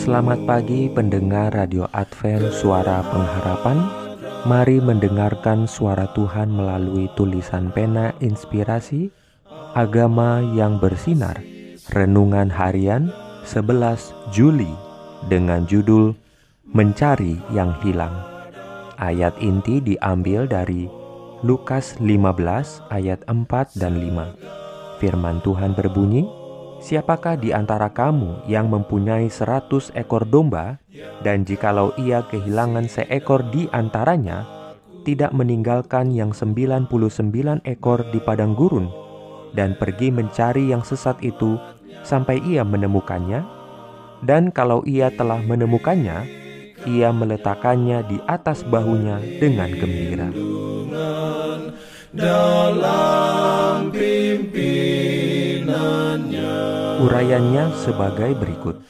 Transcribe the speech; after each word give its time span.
Selamat 0.00 0.40
pagi 0.48 0.88
pendengar 0.88 1.52
Radio 1.52 1.84
Advent 1.92 2.56
Suara 2.56 3.04
Pengharapan. 3.04 3.84
Mari 4.48 4.80
mendengarkan 4.80 5.68
suara 5.68 6.08
Tuhan 6.16 6.48
melalui 6.48 7.12
tulisan 7.20 7.68
pena 7.68 8.16
inspirasi 8.24 9.12
Agama 9.76 10.40
yang 10.56 10.80
bersinar 10.80 11.36
Renungan 11.92 12.48
harian 12.48 13.12
11 13.44 14.32
Juli 14.32 14.72
Dengan 15.28 15.68
judul 15.68 16.16
Mencari 16.64 17.36
yang 17.52 17.76
hilang. 17.84 18.24
Ayat 18.96 19.36
inti 19.44 19.84
diambil 19.84 20.48
dari 20.48 20.88
Lukas 21.44 22.00
15 22.00 22.88
ayat 22.88 23.20
4 23.28 23.76
dan 23.76 24.00
5 24.00 24.96
Firman 24.96 25.44
Tuhan 25.44 25.76
berbunyi, 25.76 26.39
Siapakah 26.80 27.36
di 27.36 27.52
antara 27.52 27.92
kamu 27.92 28.48
yang 28.48 28.72
mempunyai 28.72 29.28
seratus 29.28 29.92
ekor 29.92 30.24
domba, 30.24 30.80
dan 31.20 31.44
jikalau 31.44 31.92
ia 32.00 32.24
kehilangan 32.24 32.88
seekor 32.88 33.44
di 33.52 33.68
antaranya, 33.68 34.48
tidak 35.04 35.30
meninggalkan 35.36 36.08
yang 36.08 36.32
sembilan 36.32 36.88
puluh 36.88 37.12
sembilan 37.12 37.62
ekor 37.68 38.08
di 38.08 38.18
padang 38.24 38.56
gurun, 38.56 38.88
dan 39.52 39.76
pergi 39.76 40.08
mencari 40.08 40.72
yang 40.72 40.80
sesat 40.80 41.20
itu 41.20 41.60
sampai 42.00 42.40
ia 42.48 42.64
menemukannya? 42.64 43.44
Dan 44.24 44.48
kalau 44.48 44.80
ia 44.88 45.12
telah 45.12 45.40
menemukannya, 45.44 46.24
ia 46.88 47.12
meletakkannya 47.12 48.08
di 48.08 48.16
atas 48.24 48.64
bahunya 48.64 49.20
dengan 49.36 49.68
gembira. 49.76 50.28
Dalam 52.10 53.09
Urayanya 57.00 57.72
sebagai 57.80 58.36
berikut. 58.36 58.84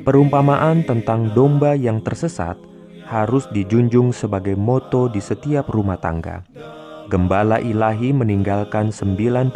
Perumpamaan 0.00 0.80
tentang 0.88 1.28
domba 1.36 1.76
yang 1.76 2.00
tersesat 2.00 2.56
harus 3.04 3.44
dijunjung 3.52 4.16
sebagai 4.16 4.56
moto 4.56 5.12
di 5.12 5.20
setiap 5.20 5.68
rumah 5.68 6.00
tangga. 6.00 6.40
Gembala 7.12 7.60
ilahi 7.60 8.16
meninggalkan 8.16 8.88
99 8.88 9.52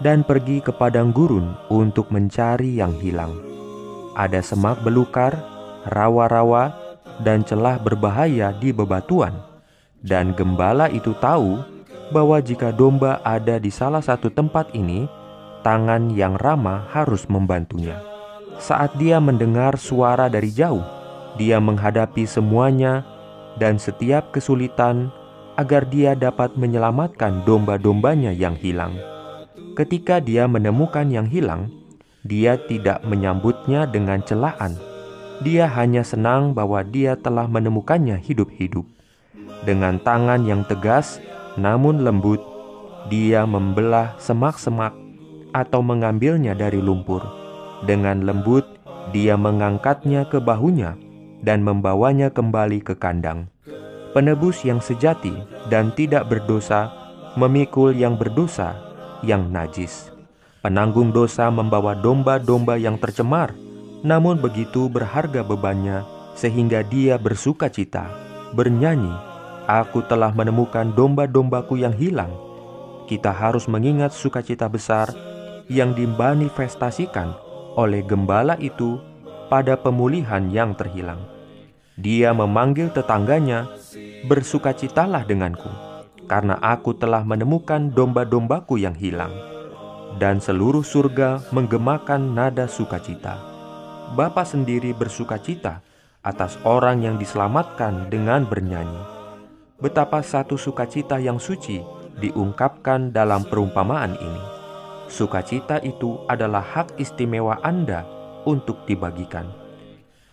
dan 0.00 0.24
pergi 0.24 0.64
ke 0.64 0.72
padang 0.72 1.12
gurun 1.12 1.52
untuk 1.68 2.08
mencari 2.08 2.80
yang 2.80 2.96
hilang. 2.96 3.36
Ada 4.16 4.40
semak 4.40 4.80
belukar, 4.80 5.36
rawa-rawa, 5.88 6.72
dan 7.20 7.44
celah 7.44 7.76
berbahaya 7.76 8.56
di 8.56 8.72
bebatuan. 8.72 9.36
Dan 10.00 10.32
gembala 10.32 10.88
itu 10.88 11.12
tahu 11.20 11.60
bahwa 12.08 12.40
jika 12.40 12.72
domba 12.72 13.20
ada 13.24 13.56
di 13.56 13.68
salah 13.68 14.04
satu 14.04 14.28
tempat 14.28 14.72
ini, 14.76 15.08
tangan 15.62 16.12
yang 16.12 16.36
ramah 16.38 16.86
harus 16.90 17.26
membantunya. 17.30 17.98
Saat 18.62 18.94
dia 18.98 19.18
mendengar 19.18 19.74
suara 19.78 20.30
dari 20.30 20.52
jauh, 20.52 20.84
dia 21.40 21.58
menghadapi 21.58 22.28
semuanya 22.28 23.02
dan 23.56 23.80
setiap 23.80 24.30
kesulitan 24.30 25.10
agar 25.56 25.88
dia 25.88 26.14
dapat 26.14 26.54
menyelamatkan 26.54 27.42
domba-dombanya 27.42 28.30
yang 28.30 28.54
hilang. 28.56 28.94
Ketika 29.72 30.20
dia 30.20 30.44
menemukan 30.44 31.08
yang 31.08 31.26
hilang, 31.26 31.72
dia 32.22 32.60
tidak 32.70 33.02
menyambutnya 33.02 33.88
dengan 33.88 34.22
celaan. 34.22 34.78
Dia 35.42 35.66
hanya 35.66 36.06
senang 36.06 36.54
bahwa 36.54 36.86
dia 36.86 37.18
telah 37.18 37.50
menemukannya 37.50 38.20
hidup-hidup. 38.20 38.86
Dengan 39.66 39.98
tangan 39.98 40.46
yang 40.46 40.62
tegas 40.68 41.18
namun 41.58 42.06
lembut, 42.06 42.38
dia 43.10 43.42
membelah 43.42 44.14
semak-semak 44.22 44.94
atau 45.52 45.84
mengambilnya 45.84 46.56
dari 46.56 46.80
lumpur. 46.80 47.20
Dengan 47.84 48.24
lembut, 48.24 48.64
dia 49.12 49.36
mengangkatnya 49.36 50.28
ke 50.28 50.40
bahunya 50.40 50.96
dan 51.44 51.60
membawanya 51.60 52.32
kembali 52.32 52.80
ke 52.84 52.96
kandang. 52.96 53.48
Penebus 54.12 54.64
yang 54.64 54.80
sejati 54.80 55.32
dan 55.72 55.92
tidak 55.96 56.28
berdosa 56.28 56.92
memikul 57.36 57.96
yang 57.96 58.20
berdosa, 58.20 58.76
yang 59.24 59.48
najis. 59.48 60.12
Penanggung 60.60 61.10
dosa 61.10 61.48
membawa 61.48 61.96
domba-domba 61.96 62.76
yang 62.76 63.00
tercemar, 63.00 63.56
namun 64.04 64.36
begitu 64.38 64.86
berharga 64.92 65.40
bebannya 65.40 66.04
sehingga 66.36 66.84
dia 66.84 67.16
bersuka 67.16 67.72
cita, 67.72 68.08
bernyanyi, 68.52 69.32
Aku 69.62 70.02
telah 70.02 70.34
menemukan 70.34 70.90
domba-dombaku 70.90 71.78
yang 71.78 71.94
hilang. 71.94 72.34
Kita 73.06 73.30
harus 73.30 73.70
mengingat 73.70 74.10
sukacita 74.10 74.66
besar 74.66 75.14
yang 75.70 75.94
dimanifestasikan 75.94 77.34
oleh 77.76 78.02
gembala 78.04 78.58
itu 78.58 79.00
pada 79.52 79.76
pemulihan 79.76 80.48
yang 80.48 80.72
terhilang. 80.72 81.20
Dia 82.00 82.32
memanggil 82.32 82.88
tetangganya, 82.88 83.68
"Bersukacitalah 84.24 85.28
denganku, 85.28 85.68
karena 86.24 86.56
aku 86.64 86.96
telah 86.96 87.20
menemukan 87.20 87.92
domba-dombaku 87.92 88.80
yang 88.80 88.96
hilang." 88.96 89.32
Dan 90.16 90.40
seluruh 90.40 90.84
surga 90.84 91.52
menggemakan 91.52 92.36
nada 92.36 92.68
sukacita. 92.68 93.40
Bapa 94.12 94.44
sendiri 94.44 94.92
bersukacita 94.92 95.80
atas 96.20 96.60
orang 96.68 97.00
yang 97.00 97.16
diselamatkan 97.16 98.12
dengan 98.12 98.44
bernyanyi. 98.44 99.00
Betapa 99.80 100.20
satu 100.20 100.60
sukacita 100.60 101.16
yang 101.18 101.40
suci 101.40 101.80
diungkapkan 102.20 103.10
dalam 103.10 103.42
perumpamaan 103.48 104.14
ini. 104.20 104.51
Sukacita 105.12 105.76
itu 105.84 106.24
adalah 106.24 106.64
hak 106.64 106.96
istimewa 106.96 107.60
Anda 107.60 108.00
untuk 108.48 108.88
dibagikan. 108.88 109.44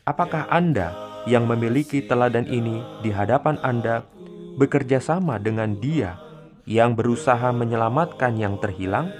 Apakah 0.07 0.47
Anda 0.47 0.95
yang 1.28 1.44
memiliki 1.51 2.00
teladan 2.00 2.47
ini 2.47 2.79
di 3.03 3.12
hadapan 3.12 3.59
Anda 3.59 4.07
bekerja 4.56 5.03
sama 5.03 5.35
dengan 5.35 5.75
Dia 5.84 6.16
yang 6.63 6.95
berusaha 6.95 7.51
menyelamatkan 7.51 8.40
yang 8.40 8.56
terhilang? 8.63 9.12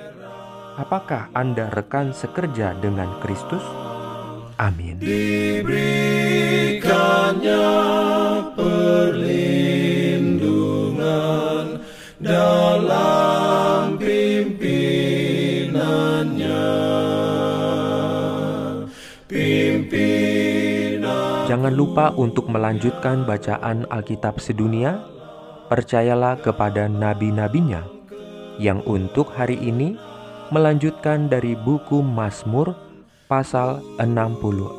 Apakah 0.80 1.28
Anda 1.36 1.68
rekan 1.76 2.16
sekerja 2.16 2.80
dengan 2.80 3.20
Kristus? 3.20 3.62
Amin. 4.56 5.03
Jangan 21.50 21.74
lupa 21.74 22.14
untuk 22.14 22.46
melanjutkan 22.46 23.26
bacaan 23.26 23.90
Alkitab 23.90 24.38
sedunia. 24.38 25.02
Percayalah 25.66 26.38
kepada 26.42 26.86
nabi-nabinya 26.86 27.86
yang 28.62 28.86
untuk 28.86 29.34
hari 29.34 29.58
ini 29.58 29.98
melanjutkan 30.54 31.26
dari 31.26 31.58
buku 31.58 32.06
Mazmur 32.06 32.78
pasal 33.26 33.82
66. 33.98 34.78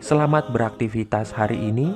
Selamat 0.00 0.48
beraktivitas 0.48 1.36
hari 1.36 1.60
ini. 1.60 1.92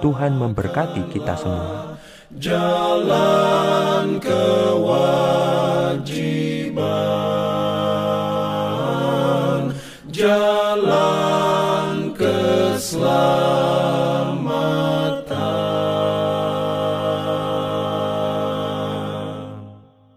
Tuhan 0.00 0.38
memberkati 0.38 1.10
kita 1.12 1.34
semua. 1.36 1.98
Jalan 2.38 4.22
kewajiban 4.22 4.69
Love. 12.92 13.39